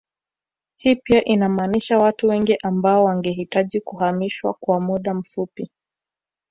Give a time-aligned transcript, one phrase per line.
[0.77, 5.69] Hii pia inamaanisha watu wengi ambao wangehitaji kuhamishwa kwa muda mfupii